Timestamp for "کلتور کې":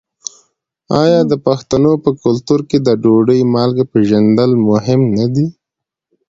2.23-2.77